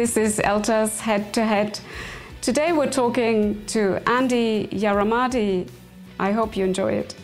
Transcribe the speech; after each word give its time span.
This 0.00 0.16
is 0.16 0.40
ELTAS 0.42 0.98
Head 0.98 1.34
to 1.34 1.44
Head. 1.44 1.78
Today 2.40 2.72
we're 2.72 2.90
talking 2.90 3.66
to 3.66 4.00
Andy 4.08 4.66
Yarahmadi. 4.68 5.68
I 6.18 6.32
hope 6.32 6.56
you 6.56 6.64
enjoy 6.64 6.94
it. 6.94 7.14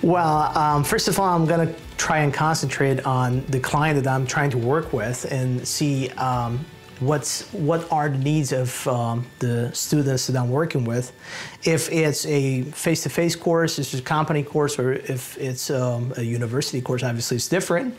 Well, 0.00 0.56
um, 0.56 0.82
first 0.82 1.08
of 1.08 1.20
all, 1.20 1.28
I'm 1.28 1.44
going 1.44 1.68
to 1.68 1.74
try 1.98 2.20
and 2.20 2.32
concentrate 2.32 3.04
on 3.04 3.44
the 3.50 3.60
client 3.60 4.02
that 4.02 4.10
I'm 4.10 4.26
trying 4.26 4.48
to 4.52 4.58
work 4.58 4.94
with 4.94 5.30
and 5.30 5.68
see 5.68 6.08
um, 6.12 6.64
what's 7.00 7.50
what 7.52 7.90
are 7.90 8.08
the 8.08 8.18
needs 8.18 8.52
of 8.52 8.86
um, 8.86 9.26
the 9.38 9.72
students 9.72 10.26
that 10.26 10.36
I'm 10.36 10.50
working 10.50 10.84
with. 10.84 11.12
If 11.64 11.90
it's 11.90 12.26
a 12.26 12.62
face-to-face 12.62 13.36
course, 13.36 13.78
it's 13.78 13.92
a 13.94 14.02
company 14.02 14.42
course, 14.42 14.78
or 14.78 14.92
if 14.92 15.36
it's 15.38 15.70
um, 15.70 16.12
a 16.16 16.22
university 16.22 16.80
course, 16.80 17.02
obviously 17.02 17.36
it's 17.36 17.48
different. 17.48 17.94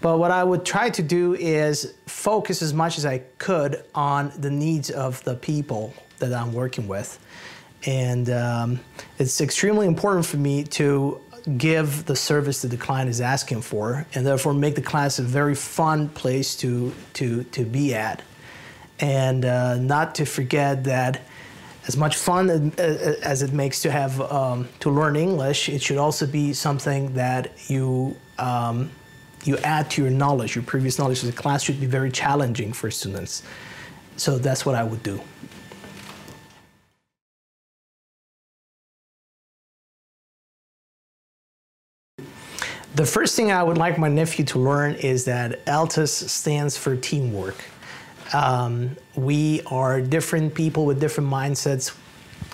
But 0.00 0.18
what 0.18 0.30
I 0.30 0.42
would 0.42 0.64
try 0.64 0.88
to 0.90 1.02
do 1.02 1.34
is 1.34 1.94
focus 2.06 2.62
as 2.62 2.72
much 2.72 2.96
as 2.96 3.04
I 3.04 3.18
could 3.38 3.84
on 3.94 4.32
the 4.38 4.50
needs 4.50 4.90
of 4.90 5.22
the 5.24 5.34
people 5.34 5.92
that 6.18 6.32
I'm 6.32 6.52
working 6.54 6.88
with. 6.88 7.18
And 7.86 8.30
um, 8.30 8.80
it's 9.18 9.40
extremely 9.40 9.86
important 9.86 10.24
for 10.24 10.38
me 10.38 10.64
to 10.64 11.20
give 11.56 12.04
the 12.06 12.16
service 12.16 12.62
that 12.62 12.68
the 12.68 12.76
client 12.76 13.10
is 13.10 13.20
asking 13.20 13.62
for, 13.62 14.06
and 14.14 14.26
therefore 14.26 14.54
make 14.54 14.74
the 14.74 14.82
class 14.82 15.18
a 15.18 15.22
very 15.22 15.54
fun 15.54 16.08
place 16.08 16.56
to 16.56 16.92
to 17.14 17.44
to 17.44 17.64
be 17.64 17.94
at, 17.94 18.22
and 18.98 19.44
uh, 19.44 19.76
not 19.76 20.14
to 20.16 20.24
forget 20.24 20.84
that. 20.84 21.22
As 21.86 21.96
much 21.96 22.16
fun 22.16 22.72
as 22.78 23.42
it 23.42 23.52
makes 23.52 23.82
to 23.82 23.90
have 23.90 24.20
um, 24.20 24.68
to 24.80 24.90
learn 24.90 25.16
English, 25.16 25.68
it 25.68 25.82
should 25.82 25.96
also 25.96 26.26
be 26.26 26.52
something 26.52 27.14
that 27.14 27.52
you 27.68 28.16
um, 28.38 28.90
you 29.44 29.56
add 29.58 29.90
to 29.92 30.02
your 30.02 30.10
knowledge, 30.10 30.54
your 30.54 30.64
previous 30.64 30.98
knowledge. 30.98 31.20
So 31.20 31.26
the 31.26 31.32
class 31.32 31.62
should 31.62 31.80
be 31.80 31.86
very 31.86 32.10
challenging 32.10 32.72
for 32.72 32.90
students. 32.90 33.42
So 34.16 34.38
that's 34.38 34.66
what 34.66 34.74
I 34.74 34.84
would 34.84 35.02
do. 35.02 35.20
The 42.94 43.06
first 43.06 43.36
thing 43.36 43.52
I 43.52 43.62
would 43.62 43.78
like 43.78 43.98
my 43.98 44.08
nephew 44.08 44.44
to 44.46 44.58
learn 44.58 44.94
is 44.94 45.24
that 45.26 45.60
ELTAS 45.68 46.12
stands 46.12 46.76
for 46.76 46.96
teamwork. 46.96 47.56
Um, 48.32 48.96
we 49.14 49.62
are 49.66 50.00
different 50.00 50.54
people 50.54 50.86
with 50.86 50.98
different 50.98 51.30
mindsets 51.30 51.96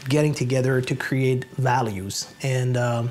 getting 0.09 0.35
together 0.35 0.83
to 0.83 0.95
create 0.95 1.47
values. 1.57 2.33
And 2.43 2.77
um, 2.77 3.11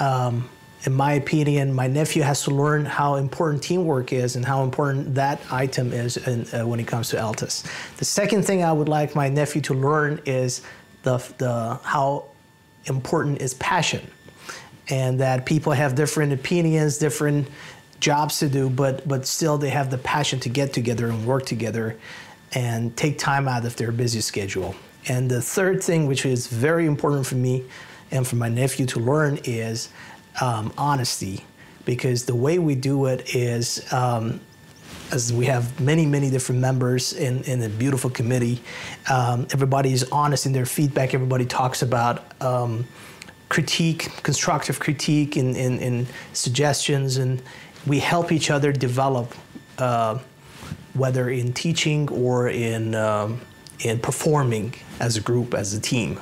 um, 0.00 0.50
in 0.84 0.92
my 0.92 1.14
opinion, 1.14 1.72
my 1.72 1.86
nephew 1.86 2.22
has 2.22 2.44
to 2.44 2.50
learn 2.50 2.84
how 2.84 3.14
important 3.14 3.62
teamwork 3.62 4.12
is 4.12 4.36
and 4.36 4.44
how 4.44 4.62
important 4.62 5.14
that 5.14 5.40
item 5.50 5.94
is 5.94 6.18
in, 6.18 6.46
uh, 6.52 6.66
when 6.66 6.78
it 6.78 6.86
comes 6.86 7.08
to 7.10 7.18
ELTAS. 7.18 7.64
The 7.96 8.04
second 8.04 8.42
thing 8.42 8.64
I 8.64 8.72
would 8.72 8.88
like 8.88 9.14
my 9.14 9.30
nephew 9.30 9.62
to 9.62 9.74
learn 9.74 10.20
is 10.26 10.60
the, 11.04 11.16
the, 11.38 11.80
how 11.84 12.26
important 12.84 13.40
is 13.40 13.54
passion 13.54 14.06
and 14.90 15.20
that 15.20 15.46
people 15.46 15.72
have 15.72 15.94
different 15.94 16.32
opinions, 16.32 16.98
different 16.98 17.48
jobs 18.00 18.38
to 18.40 18.48
do, 18.48 18.68
but 18.68 19.06
but 19.06 19.26
still 19.26 19.58
they 19.58 19.70
have 19.70 19.90
the 19.90 19.98
passion 19.98 20.40
to 20.40 20.48
get 20.48 20.72
together 20.72 21.08
and 21.08 21.26
work 21.26 21.46
together 21.46 21.96
and 22.52 22.96
take 22.96 23.18
time 23.18 23.46
out 23.46 23.64
of 23.64 23.76
their 23.76 23.92
busy 23.92 24.20
schedule. 24.20 24.74
And 25.08 25.30
the 25.30 25.40
third 25.40 25.82
thing, 25.82 26.06
which 26.06 26.26
is 26.26 26.46
very 26.48 26.86
important 26.86 27.26
for 27.26 27.36
me 27.36 27.64
and 28.10 28.26
for 28.26 28.36
my 28.36 28.48
nephew 28.48 28.86
to 28.86 29.00
learn, 29.00 29.38
is 29.44 29.88
um, 30.40 30.72
honesty, 30.76 31.44
because 31.84 32.24
the 32.24 32.34
way 32.34 32.58
we 32.58 32.74
do 32.74 33.06
it 33.06 33.34
is. 33.34 33.90
Um, 33.92 34.40
as 35.12 35.32
we 35.32 35.46
have 35.46 35.80
many, 35.80 36.06
many 36.06 36.30
different 36.30 36.60
members 36.60 37.12
in, 37.12 37.42
in 37.42 37.60
a 37.62 37.68
beautiful 37.68 38.10
committee, 38.10 38.62
um, 39.10 39.44
everybody 39.52 39.92
is 39.92 40.04
honest 40.12 40.46
in 40.46 40.52
their 40.52 40.66
feedback. 40.66 41.14
Everybody 41.14 41.46
talks 41.46 41.82
about 41.82 42.40
um, 42.40 42.86
critique, 43.50 44.08
constructive 44.22 44.80
critique, 44.80 45.36
and, 45.36 46.06
suggestions, 46.32 47.18
and 47.18 47.42
we 47.86 47.98
help 47.98 48.32
each 48.32 48.50
other 48.50 48.72
develop, 48.72 49.34
uh, 49.76 50.18
whether 50.94 51.28
in 51.28 51.52
teaching 51.52 52.08
or 52.08 52.48
in 52.48 52.94
um, 52.94 53.40
in 53.80 53.98
performing 53.98 54.74
as 55.00 55.16
a 55.16 55.20
group, 55.20 55.52
as 55.54 55.74
a 55.74 55.80
team. 55.80 56.20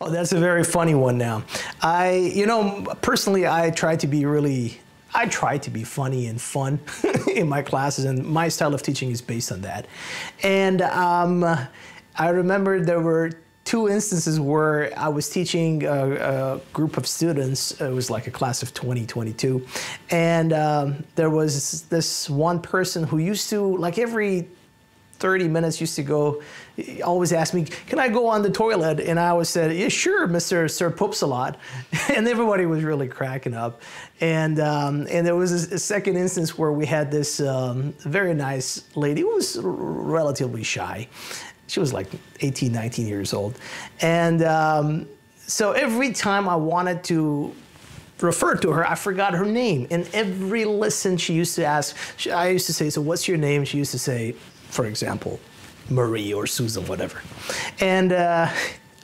Oh, 0.00 0.10
that's 0.10 0.32
a 0.32 0.38
very 0.38 0.62
funny 0.62 0.94
one 0.94 1.18
now. 1.18 1.42
I, 1.82 2.30
you 2.34 2.46
know, 2.46 2.84
personally, 3.02 3.48
I 3.48 3.70
try 3.70 3.96
to 3.96 4.06
be 4.06 4.26
really 4.26 4.80
I 5.14 5.26
try 5.26 5.58
to 5.58 5.70
be 5.70 5.84
funny 5.84 6.26
and 6.26 6.40
fun 6.40 6.80
in 7.34 7.48
my 7.48 7.62
classes, 7.62 8.04
and 8.04 8.24
my 8.24 8.48
style 8.48 8.74
of 8.74 8.82
teaching 8.82 9.10
is 9.10 9.22
based 9.22 9.50
on 9.52 9.62
that. 9.62 9.86
And 10.42 10.82
um, 10.82 11.44
I 12.16 12.28
remember 12.28 12.80
there 12.80 13.00
were 13.00 13.32
two 13.64 13.88
instances 13.88 14.40
where 14.40 14.98
I 14.98 15.08
was 15.08 15.28
teaching 15.28 15.84
a, 15.84 16.14
a, 16.56 16.60
group 16.72 16.96
of 16.96 17.06
students. 17.06 17.78
It 17.80 17.90
was 17.90 18.08
like 18.08 18.26
a 18.26 18.30
class 18.30 18.62
of 18.62 18.72
20, 18.72 19.04
22. 19.04 19.66
And 20.10 20.54
um, 20.54 21.04
there 21.16 21.28
was 21.28 21.82
this 21.82 22.30
one 22.30 22.62
person 22.62 23.04
who 23.04 23.18
used 23.18 23.50
to, 23.50 23.76
like 23.76 23.98
every 23.98 24.48
30 25.18 25.48
minutes 25.48 25.80
used 25.80 25.96
to 25.96 26.02
go, 26.02 26.42
always 27.04 27.32
ask 27.32 27.52
me, 27.52 27.64
can 27.64 27.98
I 27.98 28.08
go 28.08 28.26
on 28.28 28.42
the 28.42 28.50
toilet? 28.50 29.00
And 29.00 29.18
I 29.18 29.28
always 29.28 29.48
said, 29.48 29.74
yeah, 29.76 29.88
sure, 29.88 30.28
Mr. 30.28 30.70
Sir 30.70 30.90
Poops 30.90 31.22
a 31.22 31.26
lot. 31.26 31.58
and 32.14 32.26
everybody 32.28 32.66
was 32.66 32.84
really 32.84 33.08
cracking 33.08 33.54
up. 33.54 33.82
And, 34.20 34.60
um, 34.60 35.06
and 35.10 35.26
there 35.26 35.36
was 35.36 35.72
a, 35.72 35.74
a, 35.74 35.78
second 35.78 36.16
instance 36.16 36.56
where 36.56 36.72
we 36.72 36.86
had 36.86 37.10
this 37.10 37.40
um, 37.40 37.92
very 38.00 38.34
nice 38.34 38.84
lady 38.94 39.22
who 39.22 39.34
was 39.34 39.58
relatively 39.60 40.62
shy. 40.62 41.08
She 41.66 41.80
was 41.80 41.92
like 41.92 42.08
18, 42.40 42.72
19 42.72 43.06
years 43.06 43.32
old. 43.32 43.58
And 44.00 44.42
um, 44.42 45.08
so 45.46 45.72
every 45.72 46.12
time 46.12 46.48
I 46.48 46.56
wanted 46.56 47.02
to 47.04 47.54
refer 48.20 48.54
to 48.56 48.70
her, 48.70 48.88
I 48.88 48.94
forgot 48.94 49.34
her 49.34 49.44
name. 49.44 49.86
And 49.90 50.08
every 50.12 50.64
listen 50.64 51.16
she 51.16 51.34
used 51.34 51.54
to 51.56 51.64
ask, 51.64 51.96
she, 52.16 52.30
I 52.30 52.48
used 52.48 52.66
to 52.66 52.72
say, 52.72 52.90
so 52.90 53.00
what's 53.00 53.28
your 53.28 53.36
name? 53.36 53.64
She 53.64 53.78
used 53.78 53.92
to 53.92 53.98
say, 53.98 54.34
for 54.70 54.86
example, 54.86 55.40
Marie 55.90 56.32
or 56.32 56.46
Susan, 56.46 56.86
whatever. 56.86 57.20
And 57.80 58.12
uh, 58.12 58.48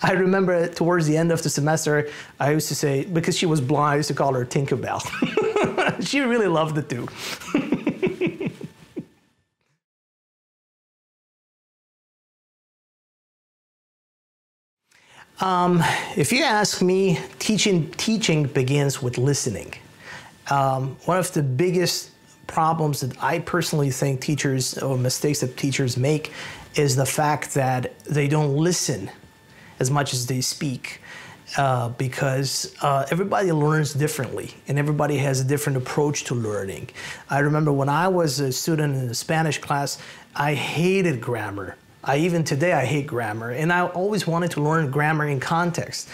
I 0.02 0.12
remember 0.12 0.69
towards 0.69 1.06
the 1.06 1.16
end 1.16 1.32
of 1.32 1.43
the 1.43 1.49
semester, 1.49 2.11
I 2.38 2.50
used 2.52 2.69
to 2.69 2.75
say, 2.75 3.05
because 3.05 3.38
she 3.38 3.46
was 3.46 3.61
blind, 3.61 3.94
I 3.94 3.96
used 3.96 4.08
to 4.08 4.14
call 4.14 4.34
her 4.34 4.44
Tinkerbell. 4.44 5.00
she 6.06 6.20
really 6.20 6.49
loved 6.49 6.76
it 6.76 6.88
too. 6.90 7.08
um, 15.44 15.82
if 16.17 16.32
you 16.32 16.44
ask 16.44 16.82
me, 16.82 17.19
teaching, 17.38 17.90
teaching 17.93 18.44
begins 18.44 19.00
with 19.02 19.17
listening. 19.17 19.72
Um, 20.50 20.96
one 21.06 21.17
of 21.17 21.32
the 21.32 21.43
biggest 21.43 22.10
problems 22.46 23.00
that 23.00 23.23
I 23.23 23.38
personally 23.41 23.91
think 23.91 24.20
teachers 24.20 24.79
or 24.79 24.96
mistakes 24.96 25.41
that 25.41 25.56
teachers 25.56 25.96
make 25.96 26.32
is 26.75 26.96
the 26.96 27.06
fact 27.06 27.55
that 27.55 27.99
they 28.05 28.29
don't 28.29 28.56
listen 28.56 29.11
as 29.79 29.91
much 29.91 30.12
as 30.12 30.26
they 30.26 30.41
speak. 30.41 31.00
Uh, 31.56 31.91
because 31.91 32.75
uh, 32.82 33.06
everybody 33.12 33.52
learns 33.52 33.93
differently 33.93 34.55
and 34.67 34.76
everybody 34.76 35.19
has 35.19 35.41
a 35.41 35.44
different 35.44 35.76
approach 35.76 36.25
to 36.25 36.35
learning. 36.35 36.88
I 37.31 37.41
remember 37.41 37.70
when 37.70 37.88
I 37.88 38.08
was 38.08 38.41
a 38.41 38.50
student 38.50 38.96
in 38.96 39.08
a 39.11 39.14
Spanish 39.14 39.58
class, 39.58 39.99
I 40.35 40.55
hated 40.55 41.20
grammar. 41.20 41.76
I 42.02 42.19
even 42.19 42.44
today 42.44 42.73
I 42.73 42.85
hate 42.85 43.06
grammar, 43.06 43.50
and 43.50 43.73
I 43.73 43.87
always 43.87 44.26
wanted 44.26 44.50
to 44.52 44.62
learn 44.62 44.91
grammar 44.91 45.29
in 45.29 45.38
context. 45.38 46.08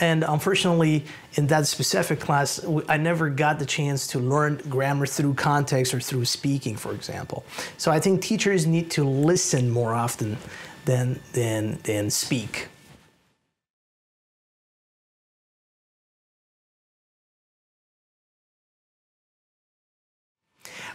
And 0.00 0.24
unfortunately, 0.24 1.04
in 1.34 1.46
that 1.48 1.66
specific 1.66 2.20
class, 2.20 2.64
I 2.88 2.96
never 2.96 3.28
got 3.28 3.58
the 3.58 3.66
chance 3.66 4.06
to 4.08 4.18
learn 4.18 4.56
grammar 4.68 5.06
through 5.06 5.34
context 5.34 5.92
or 5.92 6.00
through 6.00 6.24
speaking, 6.24 6.76
for 6.76 6.92
example. 6.92 7.44
So 7.76 7.92
I 7.92 8.00
think 8.00 8.22
teachers 8.22 8.66
need 8.66 8.90
to 8.92 9.04
listen 9.04 9.70
more 9.70 9.94
often 9.94 10.38
than, 10.86 11.20
than, 11.34 11.78
than 11.82 12.10
speak. 12.10 12.68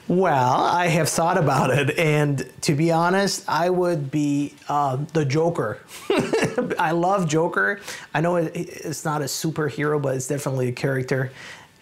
Well, 0.08 0.62
I 0.64 0.86
have 0.88 1.10
thought 1.10 1.40
about 1.40 1.72
it, 1.72 1.98
and 1.98 2.48
to 2.62 2.76
be 2.76 2.92
honest, 2.92 3.44
I 3.48 3.72
would 3.72 4.12
be 4.12 4.54
uh, 4.70 4.98
the 5.14 5.26
Joker. 5.26 5.80
I 6.80 6.92
love 6.92 7.28
Joker. 7.28 7.80
I 8.14 8.22
know 8.22 8.36
it, 8.36 8.52
it's 8.56 9.04
not 9.04 9.22
a 9.22 9.26
superhero, 9.26 10.00
but 10.00 10.16
it's 10.16 10.28
definitely 10.28 10.68
a 10.68 10.74
character, 10.74 11.32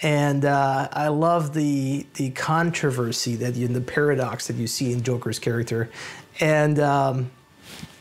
and 0.01 0.45
uh, 0.45 0.87
I 0.93 1.09
love 1.09 1.53
the 1.53 2.05
the 2.13 2.29
controversy 2.29 3.35
that 3.35 3.55
you, 3.55 3.67
the 3.67 3.81
paradox 3.81 4.47
that 4.47 4.55
you 4.55 4.67
see 4.67 4.93
in 4.93 5.03
Joker's 5.03 5.39
character, 5.39 5.89
and 6.39 6.79
um, 6.79 7.29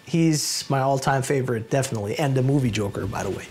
he's 0.07 0.65
my 0.71 0.79
all-time 0.79 1.23
favorite, 1.23 1.69
definitely, 1.69 2.17
and 2.17 2.37
the 2.37 2.43
movie 2.43 2.71
Joker, 2.71 3.07
by 3.07 3.25
the 3.25 3.31
way. 3.31 3.47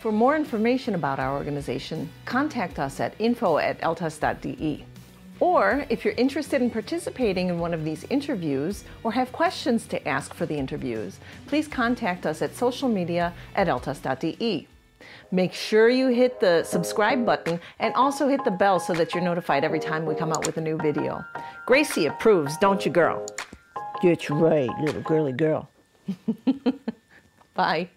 For 0.00 0.12
more 0.12 0.36
information 0.36 0.94
about 0.94 1.18
our 1.18 1.36
organization, 1.36 2.08
contact 2.24 2.78
us 2.78 3.00
at 3.00 3.14
info 3.18 3.58
at 3.58 3.80
eltas.de. 3.80 4.84
Or 5.40 5.84
if 5.88 6.04
you're 6.04 6.14
interested 6.14 6.62
in 6.62 6.70
participating 6.70 7.48
in 7.48 7.58
one 7.58 7.74
of 7.74 7.84
these 7.84 8.04
interviews 8.04 8.84
or 9.02 9.12
have 9.12 9.32
questions 9.32 9.86
to 9.88 10.08
ask 10.08 10.34
for 10.34 10.46
the 10.46 10.56
interviews, 10.56 11.18
please 11.46 11.66
contact 11.66 12.26
us 12.26 12.42
at 12.42 12.54
social 12.54 12.88
media 12.88 13.32
at 13.56 13.66
eltas.de. 13.66 14.68
Make 15.30 15.52
sure 15.52 15.88
you 15.88 16.08
hit 16.08 16.40
the 16.40 16.62
subscribe 16.62 17.26
button 17.26 17.60
and 17.80 17.94
also 17.94 18.28
hit 18.28 18.44
the 18.44 18.50
bell 18.52 18.78
so 18.78 18.92
that 18.94 19.14
you're 19.14 19.22
notified 19.22 19.64
every 19.64 19.80
time 19.80 20.06
we 20.06 20.14
come 20.14 20.32
out 20.32 20.46
with 20.46 20.56
a 20.58 20.60
new 20.60 20.76
video. 20.78 21.24
Gracie 21.66 22.06
approves, 22.06 22.56
don't 22.58 22.84
you, 22.84 22.92
girl? 22.92 23.26
Get 24.00 24.30
right, 24.30 24.70
little 24.80 25.02
girly 25.02 25.32
girl. 25.32 25.68
Bye. 27.54 27.90